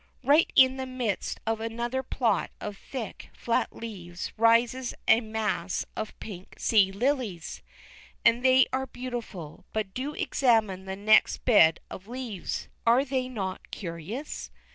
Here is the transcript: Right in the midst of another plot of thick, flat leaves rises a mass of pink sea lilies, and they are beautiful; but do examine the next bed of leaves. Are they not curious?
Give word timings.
Right 0.23 0.51
in 0.55 0.77
the 0.77 0.87
midst 0.87 1.39
of 1.45 1.59
another 1.61 2.01
plot 2.01 2.49
of 2.59 2.75
thick, 2.75 3.29
flat 3.33 3.71
leaves 3.71 4.33
rises 4.35 4.95
a 5.07 5.21
mass 5.21 5.85
of 5.95 6.19
pink 6.19 6.55
sea 6.57 6.91
lilies, 6.91 7.61
and 8.25 8.43
they 8.43 8.65
are 8.73 8.87
beautiful; 8.87 9.63
but 9.73 9.93
do 9.93 10.15
examine 10.15 10.85
the 10.85 10.95
next 10.95 11.45
bed 11.45 11.79
of 11.91 12.07
leaves. 12.07 12.67
Are 12.83 13.05
they 13.05 13.29
not 13.29 13.69
curious? 13.69 14.49